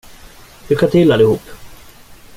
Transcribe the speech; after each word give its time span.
Lycka 0.69 0.87
till, 0.87 1.11
allihop. 1.11 1.41